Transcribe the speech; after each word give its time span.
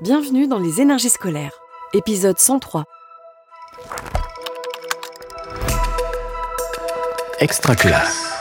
Bienvenue 0.00 0.46
dans 0.46 0.60
les 0.60 0.80
énergies 0.80 1.08
scolaires, 1.10 1.50
épisode 1.92 2.38
103. 2.38 2.84
Extra 7.40 7.74
classe. 7.74 8.32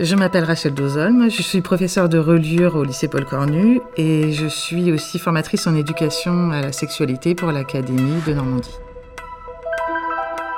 Je 0.00 0.16
m'appelle 0.16 0.44
Rachel 0.44 0.72
Dozolm, 0.72 1.28
je 1.28 1.42
suis 1.42 1.60
professeure 1.60 2.08
de 2.08 2.16
reliure 2.16 2.76
au 2.76 2.84
lycée 2.84 3.06
Paul 3.06 3.26
Cornu 3.26 3.82
et 3.98 4.32
je 4.32 4.46
suis 4.46 4.90
aussi 4.90 5.18
formatrice 5.18 5.66
en 5.66 5.76
éducation 5.76 6.52
à 6.52 6.62
la 6.62 6.72
sexualité 6.72 7.34
pour 7.34 7.52
l'Académie 7.52 8.22
de 8.26 8.32
Normandie. 8.32 8.78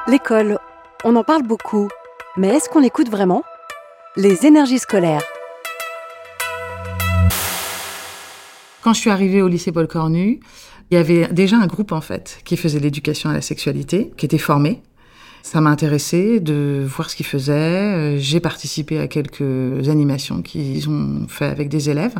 L'école, 0.06 0.60
on 1.02 1.16
en 1.16 1.24
parle 1.24 1.42
beaucoup, 1.42 1.88
mais 2.36 2.50
est-ce 2.50 2.68
qu'on 2.68 2.78
l'écoute 2.78 3.10
vraiment? 3.10 3.42
Les 4.14 4.46
énergies 4.46 4.78
scolaires. 4.78 5.24
Quand 8.84 8.92
je 8.92 9.00
suis 9.00 9.08
arrivée 9.08 9.40
au 9.40 9.48
lycée 9.48 9.72
Paul 9.72 9.88
Cornu, 9.88 10.40
il 10.90 10.94
y 10.94 10.98
avait 10.98 11.28
déjà 11.32 11.56
un 11.56 11.66
groupe 11.66 11.90
en 11.90 12.02
fait 12.02 12.40
qui 12.44 12.58
faisait 12.58 12.80
l'éducation 12.80 13.30
à 13.30 13.32
la 13.32 13.40
sexualité, 13.40 14.12
qui 14.18 14.26
était 14.26 14.36
formé. 14.36 14.82
Ça 15.42 15.62
m'a 15.62 15.70
intéressé 15.70 16.38
de 16.38 16.84
voir 16.86 17.08
ce 17.08 17.16
qu'ils 17.16 17.24
faisaient. 17.24 17.54
Euh, 17.54 18.18
j'ai 18.18 18.40
participé 18.40 18.98
à 18.98 19.08
quelques 19.08 19.88
animations 19.88 20.42
qu'ils 20.42 20.86
ont 20.90 21.26
fait 21.28 21.46
avec 21.46 21.70
des 21.70 21.88
élèves. 21.88 22.16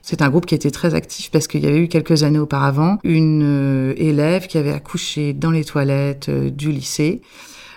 C'est 0.00 0.22
un 0.22 0.30
groupe 0.30 0.46
qui 0.46 0.54
était 0.54 0.70
très 0.70 0.94
actif 0.94 1.30
parce 1.30 1.46
qu'il 1.46 1.62
y 1.62 1.66
avait 1.66 1.80
eu 1.80 1.88
quelques 1.88 2.22
années 2.22 2.38
auparavant 2.38 2.96
une 3.04 3.42
euh, 3.44 3.94
élève 3.98 4.46
qui 4.46 4.56
avait 4.56 4.72
accouché 4.72 5.34
dans 5.34 5.50
les 5.50 5.64
toilettes 5.64 6.30
euh, 6.30 6.48
du 6.48 6.72
lycée 6.72 7.20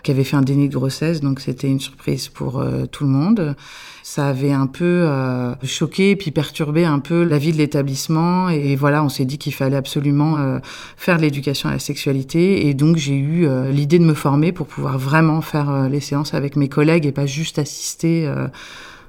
qui 0.04 0.12
avait 0.12 0.26
fait 0.26 0.36
un 0.36 0.42
déni 0.42 0.68
de 0.68 0.74
grossesse, 0.74 1.22
donc 1.22 1.40
c'était 1.40 1.70
une 1.70 1.80
surprise 1.80 2.28
pour 2.28 2.60
euh, 2.60 2.86
tout 2.86 3.06
le 3.06 3.10
monde. 3.10 3.56
Ça 4.04 4.28
avait 4.28 4.52
un 4.52 4.68
peu 4.68 4.84
euh, 4.84 5.56
choqué 5.64 6.18
puis 6.18 6.32
perturbé 6.32 6.84
un 6.84 7.00
peu 7.00 7.24
la 7.24 7.38
vie 7.38 7.54
de 7.54 7.58
l'établissement 7.58 8.50
et 8.50 8.76
voilà, 8.76 9.02
on 9.04 9.10
s'est 9.10 9.24
dit 9.24 9.38
qu'il 9.38 9.54
fallait 9.54 9.78
absolument 9.78 10.38
euh, 10.38 10.60
faire 10.98 11.16
de 11.18 11.22
l'éducation 11.22 11.70
à 11.70 11.72
la 11.72 11.80
sexualité 11.80 12.68
et 12.68 12.74
donc 12.74 12.98
j'ai 12.98 13.16
eu 13.16 13.48
l'idée 13.72 13.98
de 13.98 14.04
me 14.04 14.14
former 14.14 14.52
pour 14.52 14.68
pouvoir 14.68 14.98
vraiment 14.98 15.42
faire 15.42 15.88
les 15.90 16.02
séances 16.02 16.34
avec 16.34 16.58
mes 16.58 16.68
collègues 16.68 17.06
et 17.06 17.14
pas 17.14 17.26
juste 17.26 17.58
assister 17.58 18.30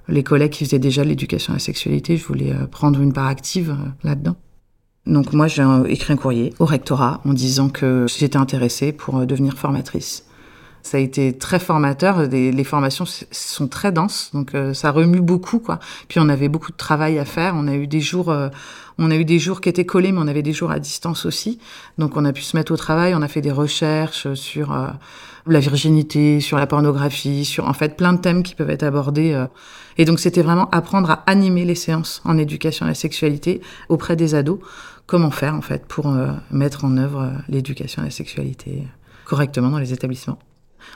les 0.08 0.22
collègues 0.22 0.52
qui 0.52 0.64
faisaient 0.64 0.78
déjà 0.78 1.02
l'éducation 1.02 1.52
à 1.52 1.56
la 1.56 1.60
sexualité. 1.60 2.16
Je 2.16 2.24
voulais 2.24 2.54
prendre 2.70 3.00
une 3.00 3.12
part 3.12 3.26
active 3.26 3.76
là-dedans. 4.04 4.36
Donc 5.06 5.32
moi, 5.32 5.48
j'ai 5.48 5.64
écrit 5.88 6.12
un 6.12 6.16
courrier 6.16 6.54
au 6.60 6.64
rectorat 6.64 7.20
en 7.24 7.32
disant 7.32 7.68
que 7.68 8.06
j'étais 8.08 8.36
intéressée 8.36 8.92
pour 8.92 9.26
devenir 9.26 9.54
formatrice. 9.54 10.23
Ça 10.84 10.98
a 10.98 11.00
été 11.00 11.32
très 11.32 11.58
formateur. 11.58 12.20
Les, 12.28 12.64
formations 12.64 13.06
sont 13.30 13.68
très 13.68 13.90
denses, 13.90 14.30
donc 14.34 14.54
euh, 14.54 14.74
ça 14.74 14.90
remue 14.90 15.22
beaucoup, 15.22 15.58
quoi. 15.58 15.80
Puis 16.08 16.20
on 16.20 16.28
avait 16.28 16.50
beaucoup 16.50 16.72
de 16.72 16.76
travail 16.76 17.18
à 17.18 17.24
faire. 17.24 17.54
On 17.56 17.66
a 17.68 17.74
eu 17.74 17.86
des 17.86 18.02
jours, 18.02 18.30
euh, 18.30 18.50
on 18.98 19.10
a 19.10 19.16
eu 19.16 19.24
des 19.24 19.38
jours 19.38 19.62
qui 19.62 19.70
étaient 19.70 19.86
collés, 19.86 20.12
mais 20.12 20.18
on 20.20 20.28
avait 20.28 20.42
des 20.42 20.52
jours 20.52 20.70
à 20.70 20.78
distance 20.78 21.24
aussi. 21.24 21.58
Donc 21.96 22.18
on 22.18 22.26
a 22.26 22.34
pu 22.34 22.42
se 22.42 22.54
mettre 22.54 22.70
au 22.70 22.76
travail. 22.76 23.14
On 23.14 23.22
a 23.22 23.28
fait 23.28 23.40
des 23.40 23.50
recherches 23.50 24.34
sur 24.34 24.74
euh, 24.74 24.88
la 25.46 25.58
virginité, 25.58 26.40
sur 26.40 26.58
la 26.58 26.66
pornographie, 26.66 27.46
sur 27.46 27.66
en 27.66 27.72
fait 27.72 27.96
plein 27.96 28.12
de 28.12 28.18
thèmes 28.18 28.42
qui 28.42 28.54
peuvent 28.54 28.68
être 28.68 28.82
abordés. 28.82 29.42
Et 29.96 30.04
donc 30.04 30.20
c'était 30.20 30.42
vraiment 30.42 30.68
apprendre 30.68 31.10
à 31.10 31.24
animer 31.26 31.64
les 31.64 31.76
séances 31.76 32.20
en 32.26 32.36
éducation 32.36 32.84
à 32.84 32.90
la 32.90 32.94
sexualité 32.94 33.62
auprès 33.88 34.16
des 34.16 34.34
ados. 34.34 34.58
Comment 35.06 35.30
faire 35.30 35.54
en 35.54 35.62
fait 35.62 35.86
pour 35.86 36.14
mettre 36.50 36.84
en 36.84 36.98
œuvre 36.98 37.32
l'éducation 37.48 38.02
à 38.02 38.04
la 38.04 38.10
sexualité 38.10 38.84
correctement 39.24 39.70
dans 39.70 39.78
les 39.78 39.94
établissements. 39.94 40.38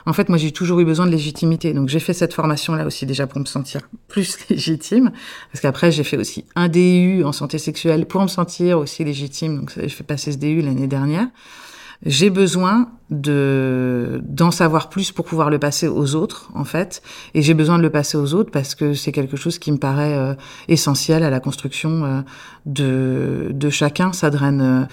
En 0.05 0.13
fait, 0.13 0.29
moi, 0.29 0.37
j'ai 0.37 0.51
toujours 0.51 0.79
eu 0.79 0.85
besoin 0.85 1.05
de 1.05 1.11
légitimité. 1.11 1.73
Donc, 1.73 1.89
j'ai 1.89 1.99
fait 1.99 2.13
cette 2.13 2.33
formation-là 2.33 2.85
aussi 2.85 3.05
déjà 3.05 3.27
pour 3.27 3.39
me 3.39 3.45
sentir 3.45 3.81
plus 4.07 4.37
légitime. 4.49 5.11
Parce 5.51 5.61
qu'après, 5.61 5.91
j'ai 5.91 6.03
fait 6.03 6.17
aussi 6.17 6.45
un 6.55 6.67
DU 6.67 7.23
en 7.23 7.31
santé 7.31 7.57
sexuelle 7.57 8.05
pour 8.05 8.21
me 8.21 8.27
sentir 8.27 8.79
aussi 8.79 9.03
légitime. 9.03 9.57
Donc, 9.59 9.73
j'ai 9.75 9.89
fait 9.89 10.03
passer 10.03 10.31
ce 10.31 10.37
DU 10.37 10.61
l'année 10.61 10.87
dernière. 10.87 11.27
J'ai 12.05 12.29
besoin 12.29 12.89
de 13.09 14.21
d'en 14.23 14.51
savoir 14.51 14.87
plus 14.89 15.11
pour 15.11 15.25
pouvoir 15.25 15.49
le 15.49 15.59
passer 15.59 15.87
aux 15.89 16.15
autres, 16.15 16.49
en 16.53 16.63
fait. 16.63 17.01
Et 17.33 17.41
j'ai 17.41 17.53
besoin 17.53 17.77
de 17.77 17.83
le 17.83 17.89
passer 17.89 18.17
aux 18.17 18.33
autres 18.33 18.51
parce 18.51 18.73
que 18.73 18.93
c'est 18.93 19.11
quelque 19.11 19.35
chose 19.35 19.59
qui 19.59 19.71
me 19.71 19.77
paraît 19.77 20.13
euh, 20.13 20.33
essentiel 20.69 21.23
à 21.23 21.29
la 21.29 21.41
construction 21.41 22.05
euh, 22.05 22.21
de, 22.65 23.51
de 23.51 23.69
chacun. 23.69 24.13
Ça 24.13 24.29
draine 24.29 24.61
euh, 24.61 24.85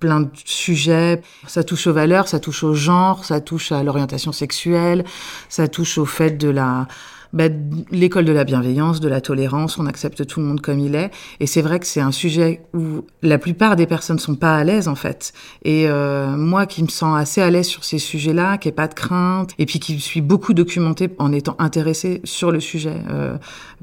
plein 0.00 0.22
de 0.22 0.30
sujets. 0.44 1.22
Ça 1.46 1.62
touche 1.62 1.86
aux 1.86 1.92
valeurs, 1.92 2.26
ça 2.26 2.40
touche 2.40 2.64
au 2.64 2.74
genre, 2.74 3.24
ça 3.24 3.40
touche 3.40 3.70
à 3.70 3.82
l'orientation 3.84 4.32
sexuelle, 4.32 5.04
ça 5.48 5.68
touche 5.68 5.98
au 5.98 6.06
fait 6.06 6.36
de 6.38 6.48
la 6.48 6.88
bah, 7.32 7.44
l'école 7.90 8.24
de 8.24 8.32
la 8.32 8.44
bienveillance, 8.44 8.98
de 8.98 9.08
la 9.08 9.20
tolérance, 9.20 9.78
on 9.78 9.86
accepte 9.86 10.26
tout 10.26 10.40
le 10.40 10.46
monde 10.46 10.60
comme 10.60 10.80
il 10.80 10.96
est. 10.96 11.10
Et 11.38 11.46
c'est 11.46 11.62
vrai 11.62 11.78
que 11.78 11.86
c'est 11.86 12.00
un 12.00 12.10
sujet 12.10 12.62
où 12.74 13.04
la 13.22 13.38
plupart 13.38 13.76
des 13.76 13.86
personnes 13.86 14.18
sont 14.18 14.34
pas 14.34 14.56
à 14.56 14.64
l'aise 14.64 14.88
en 14.88 14.96
fait. 14.96 15.32
Et 15.62 15.88
euh, 15.88 16.36
moi 16.36 16.66
qui 16.66 16.82
me 16.82 16.88
sens 16.88 17.16
assez 17.16 17.40
à 17.40 17.50
l'aise 17.50 17.66
sur 17.66 17.84
ces 17.84 17.98
sujets-là, 17.98 18.58
qui 18.58 18.68
n'ai 18.68 18.72
pas 18.72 18.88
de 18.88 18.94
crainte, 18.94 19.52
et 19.58 19.66
puis 19.66 19.78
qui 19.78 20.00
suis 20.00 20.20
beaucoup 20.20 20.54
documentée 20.54 21.08
en 21.18 21.32
étant 21.32 21.54
intéressée 21.58 22.20
sur 22.24 22.50
le 22.50 22.58
sujet, 22.58 22.96
euh, 23.10 23.36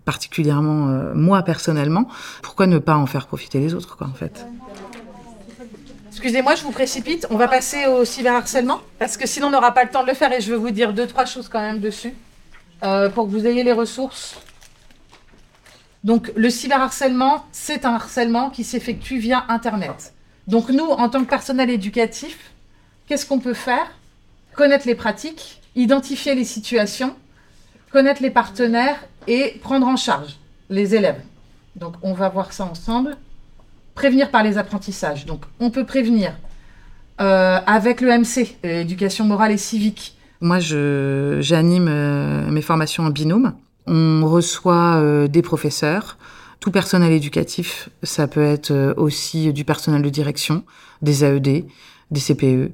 particulièrement 0.03 0.89
euh, 0.89 1.13
moi 1.15 1.41
personnellement, 1.43 2.07
pourquoi 2.41 2.67
ne 2.67 2.79
pas 2.79 2.97
en 2.97 3.05
faire 3.05 3.27
profiter 3.27 3.59
les 3.59 3.73
autres 3.73 3.95
quoi 3.95 4.07
en 4.07 4.13
fait? 4.13 4.45
Excusez-moi, 6.17 6.55
je 6.55 6.63
vous 6.63 6.71
précipite. 6.71 7.27
On 7.29 7.37
va 7.37 7.47
passer 7.47 7.85
au 7.85 8.03
cyberharcèlement 8.03 8.81
parce 8.97 9.17
que 9.17 9.27
sinon 9.27 9.47
on 9.47 9.51
n'aura 9.51 9.71
pas 9.75 9.83
le 9.83 9.91
temps 9.91 10.01
de 10.01 10.07
le 10.07 10.15
faire 10.15 10.33
et 10.33 10.41
je 10.41 10.51
vais 10.51 10.57
vous 10.57 10.71
dire 10.71 10.91
deux, 10.91 11.05
trois 11.05 11.25
choses 11.25 11.47
quand 11.47 11.61
même 11.61 11.79
dessus 11.79 12.11
euh, 12.81 13.07
pour 13.07 13.27
que 13.27 13.29
vous 13.29 13.45
ayez 13.45 13.63
les 13.63 13.71
ressources. 13.71 14.35
Donc 16.03 16.31
le 16.35 16.49
cyberharcèlement, 16.49 17.45
c'est 17.51 17.85
un 17.85 17.93
harcèlement 17.93 18.49
qui 18.49 18.63
s'effectue 18.63 19.19
via 19.19 19.45
Internet. 19.47 20.15
Donc 20.47 20.69
nous, 20.69 20.85
en 20.85 21.07
tant 21.07 21.23
que 21.23 21.29
personnel 21.29 21.69
éducatif, 21.69 22.51
qu'est-ce 23.07 23.27
qu'on 23.27 23.39
peut 23.39 23.53
faire? 23.53 23.85
Connaître 24.55 24.87
les 24.87 24.95
pratiques, 24.95 25.61
identifier 25.75 26.33
les 26.33 26.45
situations, 26.45 27.15
connaître 27.91 28.23
les 28.23 28.31
partenaires 28.31 28.97
et 29.27 29.59
prendre 29.61 29.85
en 29.85 29.97
charge 29.97 30.37
les 30.71 30.95
élèves. 30.95 31.21
Donc 31.75 31.93
on 32.01 32.13
va 32.13 32.27
voir 32.29 32.53
ça 32.53 32.65
ensemble 32.65 33.17
prévenir 33.97 34.31
par 34.31 34.43
les 34.43 34.57
apprentissages. 34.57 35.25
Donc, 35.25 35.41
on 35.59 35.71
peut 35.71 35.85
prévenir 35.85 36.31
euh, 37.19 37.59
avec 37.65 37.99
le 37.99 38.09
MC, 38.17 38.55
éducation 38.63 39.25
morale 39.25 39.51
et 39.51 39.57
civique. 39.57 40.15
Moi, 40.39 40.59
j'anime 40.59 41.87
euh, 41.89 42.49
mes 42.49 42.61
formations 42.61 43.03
en 43.03 43.09
binôme. 43.09 43.53
On 43.87 44.23
reçoit 44.25 44.97
euh, 44.97 45.27
des 45.27 45.41
professeurs, 45.41 46.17
tout 46.59 46.71
personnel 46.71 47.11
éducatif. 47.11 47.89
Ça 48.03 48.27
peut 48.27 48.43
être 48.43 48.93
aussi 48.97 49.51
du 49.51 49.65
personnel 49.65 50.03
de 50.03 50.09
direction, 50.09 50.63
des 51.01 51.25
AED, 51.25 51.65
des 52.11 52.19
CPE. 52.19 52.71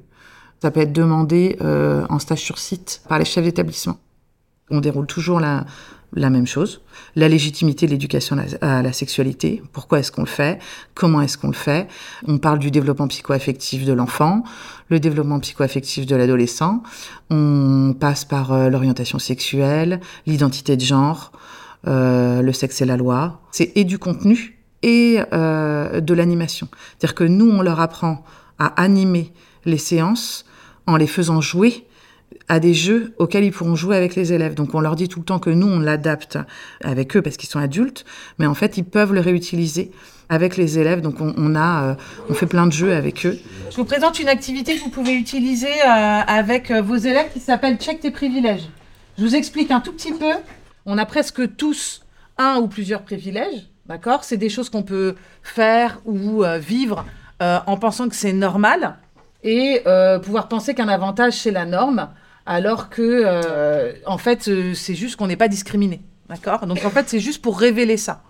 Ça 0.62 0.70
peut 0.70 0.80
être 0.80 0.92
demandé 0.92 1.58
en 1.60 2.18
stage 2.18 2.40
sur 2.40 2.58
site 2.58 3.02
par 3.08 3.18
les 3.18 3.26
chefs 3.26 3.44
d'établissement. 3.44 3.98
On 4.70 4.80
déroule 4.80 5.06
toujours 5.06 5.40
la, 5.40 5.66
la 6.14 6.30
même 6.30 6.46
chose. 6.46 6.80
La 7.16 7.28
légitimité 7.28 7.86
de 7.86 7.92
l'éducation 7.92 8.36
à 8.60 8.82
la 8.82 8.92
sexualité. 8.92 9.62
Pourquoi 9.72 9.98
est-ce 9.98 10.12
qu'on 10.12 10.22
le 10.22 10.28
fait 10.28 10.58
Comment 10.94 11.20
est-ce 11.20 11.36
qu'on 11.36 11.48
le 11.48 11.54
fait 11.54 11.88
On 12.26 12.38
parle 12.38 12.58
du 12.58 12.70
développement 12.70 13.08
psychoaffectif 13.08 13.84
de 13.84 13.92
l'enfant, 13.92 14.44
le 14.88 15.00
développement 15.00 15.40
psychoaffectif 15.40 16.06
de 16.06 16.16
l'adolescent. 16.16 16.82
On 17.30 17.94
passe 17.98 18.24
par 18.24 18.52
euh, 18.52 18.68
l'orientation 18.68 19.18
sexuelle, 19.18 20.00
l'identité 20.26 20.76
de 20.76 20.82
genre, 20.82 21.32
euh, 21.86 22.42
le 22.42 22.52
sexe 22.52 22.80
et 22.80 22.84
la 22.84 22.96
loi. 22.96 23.40
C'est 23.50 23.72
et 23.76 23.84
du 23.84 23.98
contenu 23.98 24.58
et 24.82 25.20
euh, 25.32 26.00
de 26.00 26.14
l'animation. 26.14 26.68
C'est-à-dire 26.98 27.14
que 27.14 27.24
nous, 27.24 27.50
on 27.50 27.62
leur 27.62 27.80
apprend 27.80 28.24
à 28.58 28.66
animer 28.80 29.32
les 29.64 29.78
séances 29.78 30.44
en 30.86 30.96
les 30.96 31.06
faisant 31.06 31.40
jouer 31.40 31.86
à 32.48 32.60
des 32.60 32.74
jeux 32.74 33.14
auxquels 33.18 33.44
ils 33.44 33.52
pourront 33.52 33.74
jouer 33.74 33.96
avec 33.96 34.14
les 34.14 34.32
élèves. 34.32 34.54
Donc 34.54 34.74
on 34.74 34.80
leur 34.80 34.96
dit 34.96 35.08
tout 35.08 35.20
le 35.20 35.24
temps 35.24 35.38
que 35.38 35.50
nous, 35.50 35.66
on 35.66 35.78
l'adapte 35.78 36.38
avec 36.82 37.16
eux 37.16 37.22
parce 37.22 37.36
qu'ils 37.36 37.48
sont 37.48 37.58
adultes, 37.58 38.04
mais 38.38 38.46
en 38.46 38.54
fait, 38.54 38.76
ils 38.76 38.84
peuvent 38.84 39.14
le 39.14 39.20
réutiliser 39.20 39.90
avec 40.28 40.56
les 40.56 40.78
élèves. 40.78 41.00
Donc 41.00 41.16
on, 41.20 41.54
a, 41.54 41.84
euh, 41.84 41.94
on 42.28 42.34
fait 42.34 42.46
plein 42.46 42.66
de 42.66 42.72
jeux 42.72 42.94
avec 42.94 43.24
eux. 43.26 43.38
Je 43.70 43.76
vous 43.76 43.84
présente 43.84 44.18
une 44.18 44.28
activité 44.28 44.76
que 44.76 44.80
vous 44.80 44.90
pouvez 44.90 45.14
utiliser 45.14 45.66
euh, 45.68 46.20
avec 46.26 46.70
euh, 46.70 46.82
vos 46.82 46.96
élèves 46.96 47.32
qui 47.32 47.40
s'appelle 47.40 47.78
Check 47.78 48.00
tes 48.00 48.10
privilèges. 48.10 48.68
Je 49.18 49.24
vous 49.24 49.34
explique 49.34 49.70
un 49.70 49.80
tout 49.80 49.92
petit 49.92 50.12
peu. 50.12 50.32
On 50.86 50.98
a 50.98 51.06
presque 51.06 51.56
tous 51.56 52.02
un 52.36 52.56
ou 52.56 52.66
plusieurs 52.66 53.02
privilèges, 53.02 53.68
d'accord? 53.86 54.24
C'est 54.24 54.36
des 54.36 54.48
choses 54.48 54.68
qu'on 54.68 54.82
peut 54.82 55.14
faire 55.42 56.00
ou 56.04 56.42
vivre 56.58 57.06
en 57.40 57.76
pensant 57.76 58.08
que 58.08 58.16
c'est 58.16 58.32
normal 58.32 58.96
et 59.44 59.82
pouvoir 60.22 60.48
penser 60.48 60.74
qu'un 60.74 60.88
avantage 60.88 61.34
c'est 61.34 61.52
la 61.52 61.66
norme 61.66 62.08
alors 62.46 62.90
que, 62.90 63.02
euh, 63.02 63.92
en 64.06 64.18
fait, 64.18 64.48
euh, 64.48 64.74
c'est 64.74 64.94
juste 64.94 65.16
qu'on 65.16 65.26
n'est 65.26 65.36
pas 65.36 65.48
discriminé. 65.48 66.02
D'accord? 66.28 66.66
Donc, 66.66 66.84
en 66.84 66.90
fait, 66.90 67.08
c'est 67.08 67.20
juste 67.20 67.42
pour 67.42 67.58
révéler 67.58 67.96
ça. 67.96 68.22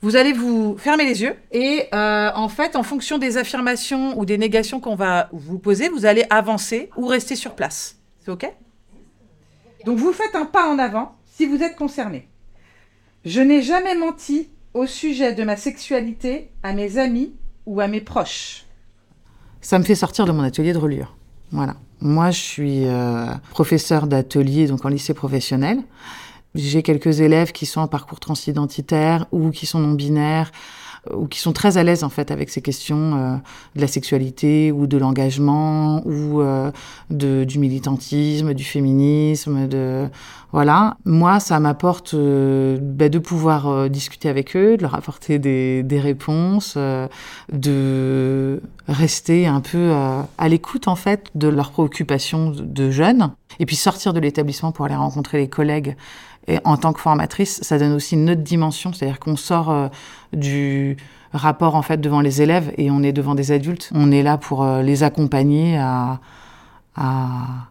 Vous 0.00 0.16
allez 0.16 0.32
vous 0.32 0.76
fermer 0.76 1.04
les 1.04 1.22
yeux 1.22 1.34
et, 1.52 1.84
euh, 1.94 2.30
en 2.34 2.48
fait, 2.48 2.76
en 2.76 2.82
fonction 2.82 3.16
des 3.16 3.38
affirmations 3.38 4.18
ou 4.18 4.26
des 4.26 4.36
négations 4.36 4.80
qu'on 4.80 4.96
va 4.96 5.28
vous 5.32 5.58
poser, 5.58 5.88
vous 5.88 6.04
allez 6.04 6.24
avancer 6.30 6.90
ou 6.96 7.06
rester 7.06 7.36
sur 7.36 7.54
place. 7.54 7.98
C'est 8.20 8.30
OK? 8.30 8.46
Donc, 9.86 9.98
vous 9.98 10.12
faites 10.12 10.34
un 10.34 10.46
pas 10.46 10.68
en 10.68 10.78
avant 10.78 11.16
si 11.26 11.46
vous 11.46 11.62
êtes 11.62 11.76
concerné. 11.76 12.28
Je 13.24 13.40
n'ai 13.40 13.62
jamais 13.62 13.94
menti 13.94 14.50
au 14.74 14.86
sujet 14.86 15.32
de 15.32 15.44
ma 15.44 15.56
sexualité 15.56 16.50
à 16.62 16.72
mes 16.72 16.98
amis 16.98 17.34
ou 17.64 17.80
à 17.80 17.88
mes 17.88 18.00
proches 18.00 18.63
Ça 19.64 19.78
me 19.78 19.84
fait 19.84 19.94
sortir 19.94 20.26
de 20.26 20.32
mon 20.32 20.42
atelier 20.42 20.74
de 20.74 20.78
reliure. 20.78 21.16
Voilà. 21.50 21.76
Moi, 22.02 22.30
je 22.30 22.38
suis 22.38 22.84
euh, 22.84 23.24
professeur 23.48 24.06
d'atelier, 24.06 24.66
donc 24.66 24.84
en 24.84 24.90
lycée 24.90 25.14
professionnel. 25.14 25.78
J'ai 26.54 26.82
quelques 26.82 27.20
élèves 27.20 27.50
qui 27.52 27.64
sont 27.64 27.80
en 27.80 27.88
parcours 27.88 28.20
transidentitaire 28.20 29.24
ou 29.32 29.50
qui 29.50 29.64
sont 29.64 29.78
non-binaires 29.78 30.52
ou 31.12 31.26
qui 31.26 31.38
sont 31.38 31.52
très 31.52 31.76
à 31.76 31.82
l'aise 31.82 32.04
en 32.04 32.08
fait 32.08 32.30
avec 32.30 32.50
ces 32.50 32.62
questions 32.62 33.14
euh, 33.14 33.36
de 33.76 33.80
la 33.80 33.86
sexualité 33.86 34.72
ou 34.72 34.86
de 34.86 34.96
l'engagement 34.96 36.02
ou 36.06 36.40
euh, 36.40 36.70
de, 37.10 37.44
du 37.44 37.58
militantisme, 37.58 38.54
du 38.54 38.64
féminisme, 38.64 39.68
de 39.68 40.08
voilà. 40.54 40.98
Moi, 41.04 41.40
ça 41.40 41.58
m'apporte 41.58 42.14
euh, 42.14 42.78
bah, 42.80 43.08
de 43.08 43.18
pouvoir 43.18 43.66
euh, 43.66 43.88
discuter 43.88 44.28
avec 44.28 44.54
eux, 44.54 44.76
de 44.76 44.82
leur 44.82 44.94
apporter 44.94 45.40
des, 45.40 45.82
des 45.82 45.98
réponses, 45.98 46.74
euh, 46.76 47.08
de 47.52 48.62
rester 48.86 49.48
un 49.48 49.60
peu 49.60 49.92
à 50.38 50.48
l'écoute 50.48 50.86
en 50.86 50.94
fait 50.94 51.26
de 51.34 51.48
leurs 51.48 51.72
préoccupations 51.72 52.52
de 52.54 52.90
jeunes 52.92 53.32
et 53.58 53.66
puis 53.66 53.74
sortir 53.74 54.12
de 54.12 54.20
l'établissement 54.20 54.70
pour 54.70 54.84
aller 54.84 54.94
rencontrer 54.94 55.38
les 55.38 55.48
collègues 55.48 55.96
et 56.46 56.58
en 56.64 56.76
tant 56.76 56.92
que 56.92 57.00
formatrice, 57.00 57.60
ça 57.62 57.78
donne 57.78 57.92
aussi 57.92 58.14
une 58.14 58.30
autre 58.30 58.42
dimension, 58.42 58.92
c'est-à-dire 58.92 59.18
qu'on 59.18 59.36
sort 59.36 59.70
euh, 59.70 59.88
du 60.32 60.96
rapport 61.32 61.74
en 61.74 61.82
fait 61.82 62.00
devant 62.00 62.20
les 62.20 62.42
élèves 62.42 62.72
et 62.76 62.90
on 62.90 63.02
est 63.02 63.12
devant 63.12 63.34
des 63.34 63.50
adultes. 63.50 63.90
On 63.94 64.10
est 64.12 64.22
là 64.22 64.36
pour 64.36 64.62
euh, 64.62 64.82
les 64.82 65.02
accompagner 65.02 65.78
à, 65.78 66.20
à, 66.96 67.68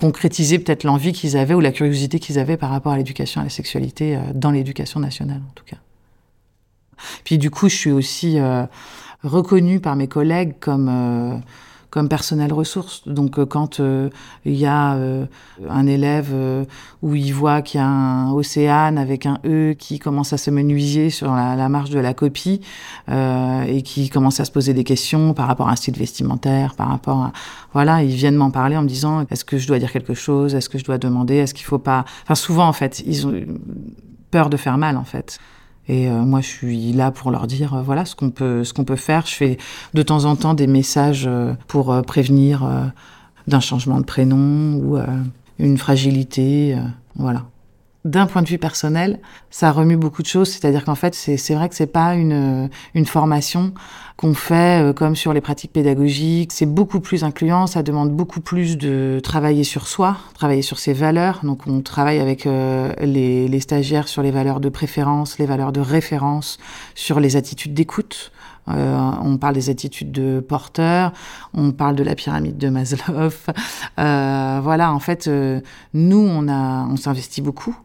concrétiser 0.00 0.60
peut-être 0.60 0.84
l'envie 0.84 1.12
qu'ils 1.12 1.36
avaient 1.36 1.52
ou 1.52 1.60
la 1.60 1.72
curiosité 1.72 2.20
qu'ils 2.20 2.38
avaient 2.38 2.56
par 2.56 2.70
rapport 2.70 2.92
à 2.92 2.96
l'éducation 2.96 3.40
à 3.40 3.44
la 3.44 3.50
sexualité 3.50 4.16
euh, 4.16 4.20
dans 4.34 4.52
l'éducation 4.52 5.00
nationale 5.00 5.42
en 5.46 5.52
tout 5.54 5.64
cas. 5.64 5.78
Puis 7.24 7.38
du 7.38 7.50
coup, 7.50 7.68
je 7.68 7.76
suis 7.76 7.90
aussi 7.90 8.38
reconnue 9.22 9.80
par 9.80 9.96
mes 9.96 10.06
collègues 10.06 10.52
comme 10.60 11.42
comme 11.90 12.08
personnel 12.08 12.52
ressource. 12.52 13.02
Donc 13.06 13.38
euh, 13.38 13.46
quand 13.46 13.80
euh, 13.80 14.10
il 14.44 14.54
y 14.54 14.66
a 14.66 14.94
euh, 14.94 15.26
un 15.68 15.86
élève 15.86 16.30
euh, 16.32 16.64
où 17.02 17.14
il 17.14 17.32
voit 17.32 17.62
qu'il 17.62 17.80
y 17.80 17.82
a 17.82 17.86
un 17.86 18.32
océane 18.32 18.96
avec 18.96 19.26
un 19.26 19.38
E 19.44 19.74
qui 19.74 19.98
commence 19.98 20.32
à 20.32 20.38
se 20.38 20.50
menuiser 20.50 21.10
sur 21.10 21.34
la, 21.34 21.56
la 21.56 21.68
marge 21.68 21.90
de 21.90 21.98
la 21.98 22.14
copie 22.14 22.60
euh, 23.08 23.62
et 23.62 23.82
qui 23.82 24.08
commence 24.08 24.40
à 24.40 24.44
se 24.44 24.52
poser 24.52 24.72
des 24.72 24.84
questions 24.84 25.34
par 25.34 25.46
rapport 25.46 25.68
à 25.68 25.72
un 25.72 25.76
style 25.76 25.96
vestimentaire, 25.96 26.74
par 26.74 26.88
rapport 26.88 27.18
à 27.18 27.32
voilà, 27.72 28.02
ils 28.02 28.14
viennent 28.14 28.36
m'en 28.36 28.50
parler 28.50 28.76
en 28.76 28.82
me 28.82 28.88
disant 28.88 29.26
est-ce 29.30 29.44
que 29.44 29.58
je 29.58 29.66
dois 29.66 29.78
dire 29.78 29.92
quelque 29.92 30.14
chose, 30.14 30.54
est-ce 30.54 30.68
que 30.68 30.78
je 30.78 30.84
dois 30.84 30.98
demander, 30.98 31.36
est-ce 31.36 31.54
qu'il 31.54 31.66
faut 31.66 31.78
pas? 31.78 32.04
Enfin 32.22 32.34
souvent 32.34 32.68
en 32.68 32.72
fait 32.72 33.02
ils 33.04 33.26
ont 33.26 33.34
peur 34.30 34.48
de 34.48 34.56
faire 34.56 34.78
mal 34.78 34.96
en 34.96 35.04
fait. 35.04 35.38
Et 35.88 36.08
euh, 36.08 36.22
moi, 36.22 36.40
je 36.40 36.46
suis 36.46 36.92
là 36.92 37.10
pour 37.10 37.30
leur 37.30 37.46
dire, 37.46 37.74
euh, 37.74 37.82
voilà, 37.82 38.04
ce 38.04 38.14
qu'on 38.14 38.30
peut, 38.30 38.64
ce 38.64 38.72
qu'on 38.72 38.84
peut 38.84 38.96
faire. 38.96 39.26
Je 39.26 39.34
fais 39.34 39.58
de 39.94 40.02
temps 40.02 40.24
en 40.24 40.36
temps 40.36 40.54
des 40.54 40.66
messages 40.66 41.24
euh, 41.26 41.54
pour 41.66 41.92
euh, 41.92 42.02
prévenir 42.02 42.68
d'un 43.46 43.60
changement 43.60 43.98
de 43.98 44.04
prénom 44.04 44.74
ou 44.74 44.98
une 45.58 45.78
fragilité, 45.78 46.76
voilà. 47.16 47.46
D'un 48.06 48.26
point 48.26 48.40
de 48.40 48.48
vue 48.48 48.56
personnel, 48.56 49.20
ça 49.50 49.70
remue 49.72 49.96
beaucoup 49.96 50.22
de 50.22 50.26
choses. 50.26 50.48
C'est-à-dire 50.48 50.84
qu'en 50.84 50.94
fait, 50.94 51.14
c'est 51.14 51.54
vrai 51.54 51.68
que 51.68 51.74
c'est 51.74 51.86
pas 51.86 52.14
une, 52.14 52.70
une 52.94 53.04
formation 53.04 53.74
qu'on 54.16 54.32
fait 54.32 54.82
euh, 54.82 54.92
comme 54.94 55.16
sur 55.16 55.34
les 55.34 55.42
pratiques 55.42 55.72
pédagogiques. 55.72 56.52
C'est 56.52 56.64
beaucoup 56.66 57.00
plus 57.00 57.24
incluant. 57.24 57.66
Ça 57.66 57.82
demande 57.82 58.10
beaucoup 58.10 58.40
plus 58.40 58.78
de 58.78 59.20
travailler 59.22 59.64
sur 59.64 59.86
soi, 59.86 60.16
travailler 60.32 60.62
sur 60.62 60.78
ses 60.78 60.94
valeurs. 60.94 61.40
Donc, 61.42 61.66
on 61.66 61.82
travaille 61.82 62.20
avec 62.20 62.46
euh, 62.46 62.92
les, 63.00 63.48
les 63.48 63.60
stagiaires 63.60 64.08
sur 64.08 64.22
les 64.22 64.30
valeurs 64.30 64.60
de 64.60 64.70
préférence, 64.70 65.38
les 65.38 65.46
valeurs 65.46 65.72
de 65.72 65.80
référence, 65.80 66.58
sur 66.94 67.20
les 67.20 67.36
attitudes 67.36 67.74
d'écoute. 67.74 68.32
Euh, 68.68 69.10
on 69.22 69.36
parle 69.38 69.54
des 69.54 69.70
attitudes 69.70 70.12
de 70.12 70.40
porteur, 70.40 71.12
on 71.54 71.72
parle 71.72 71.96
de 71.96 72.02
la 72.02 72.14
pyramide 72.14 72.58
de 72.58 72.68
Maslow. 72.68 73.30
Euh, 73.98 74.60
voilà, 74.62 74.92
en 74.92 74.98
fait, 74.98 75.26
euh, 75.26 75.60
nous, 75.92 76.18
on 76.18 76.48
on 76.48 76.96
s'investit 76.96 77.42
beaucoup, 77.42 77.76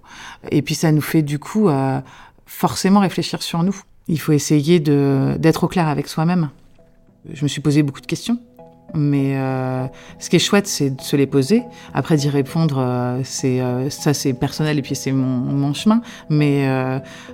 et 0.49 0.61
puis 0.61 0.75
ça 0.75 0.91
nous 0.91 1.01
fait 1.01 1.21
du 1.23 1.39
coup 1.39 1.67
euh, 1.67 1.99
forcément 2.45 3.01
réfléchir 3.01 3.41
sur 3.41 3.63
nous. 3.63 3.75
Il 4.07 4.19
faut 4.19 4.31
essayer 4.31 4.79
d'être 4.79 5.65
au 5.65 5.67
clair 5.67 5.87
avec 5.87 6.07
soi-même. 6.07 6.49
Je 7.31 7.43
me 7.43 7.47
suis 7.47 7.61
posé 7.61 7.83
beaucoup 7.83 8.01
de 8.01 8.05
questions, 8.05 8.39
mais 8.93 9.37
euh, 9.37 9.87
ce 10.19 10.29
qui 10.29 10.35
est 10.37 10.39
chouette, 10.39 10.67
c'est 10.67 10.91
de 10.91 11.01
se 11.01 11.15
les 11.15 11.27
poser. 11.27 11.63
Après, 11.93 12.15
d'y 12.15 12.29
répondre, 12.29 12.77
euh, 12.79 13.21
c'est 13.23 13.59
euh, 13.61 13.89
ça, 13.89 14.13
c'est 14.13 14.33
personnel 14.33 14.77
et 14.79 14.81
puis 14.81 14.95
c'est 14.95 15.11
mon, 15.11 15.25
mon 15.25 15.73
chemin. 15.73 16.01
Mais 16.29 16.67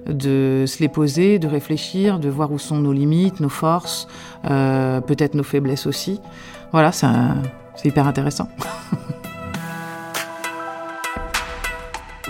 de 0.07 0.65
se 0.68 0.80
les 0.80 0.89
poser, 0.89 1.39
de 1.39 1.48
réfléchir, 1.48 2.19
de 2.19 2.30
voir 2.30 2.51
où 2.51 2.59
sont 2.59 2.77
nos 2.77 2.94
limites, 2.94 3.39
nos 3.39 3.50
forces, 3.50 4.07
peut-être 4.44 5.36
nos 5.36 5.44
faiblesses 5.44 5.86
aussi. 5.86 6.19
Voilà, 6.71 6.92
c'est 6.92 7.07
hyper 7.86 8.07
intéressant. 8.07 8.47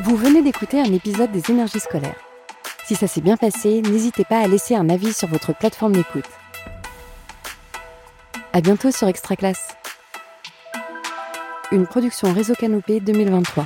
Vous 0.03 0.15
venez 0.15 0.41
d'écouter 0.41 0.81
un 0.81 0.91
épisode 0.91 1.31
des 1.31 1.51
énergies 1.51 1.79
scolaires. 1.79 2.15
Si 2.85 2.95
ça 2.95 3.06
s'est 3.07 3.21
bien 3.21 3.38
passé, 3.38 3.81
n'hésitez 3.81 4.25
pas 4.25 4.39
à 4.39 4.47
laisser 4.47 4.75
un 4.75 4.89
avis 4.89 5.13
sur 5.13 5.27
votre 5.27 5.56
plateforme 5.56 5.94
d'écoute. 5.94 6.25
À 8.53 8.59
bientôt 8.59 8.92
sur 8.92 9.07
Extra 9.07 9.38
Classe. 9.38 9.69
Une 11.71 11.88
production 11.88 12.33
Réseau 12.33 12.53
Canopé 12.53 13.00
2023. 13.00 13.65